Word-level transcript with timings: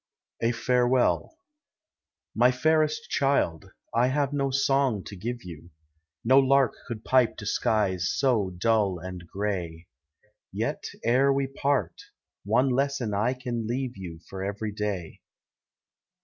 A 0.41 0.51
FAR 0.51 0.87
K 0.87 0.93
WELL. 0.93 1.37
My 2.33 2.49
fairest 2.49 3.07
cliild, 3.15 3.69
I 3.93 4.07
have 4.07 4.33
no 4.33 4.49
song 4.49 5.03
to 5.03 5.15
give 5.15 5.41
von; 5.45 5.69
No 6.25 6.39
lark 6.39 6.73
could 6.87 7.05
pipe 7.05 7.35
(o 7.39 7.45
skies 7.45 8.09
so 8.11 8.49
dull 8.49 8.97
and 8.97 9.23
gray; 9.27 9.85
Yet, 10.51 10.85
ere 11.05 11.31
we 11.31 11.45
part, 11.45 12.01
one 12.43 12.69
lesson 12.69 13.13
I 13.13 13.35
can 13.35 13.67
leave 13.67 13.95
you 13.95 14.19
For 14.27 14.43
every 14.43 14.71
day. 14.71 15.21